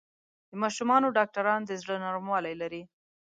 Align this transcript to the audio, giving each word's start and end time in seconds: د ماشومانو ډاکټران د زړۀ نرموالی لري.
د 0.49 0.51
ماشومانو 0.63 1.13
ډاکټران 1.17 1.61
د 1.65 1.71
زړۀ 1.81 1.95
نرموالی 2.05 2.53
لري. 2.61 2.83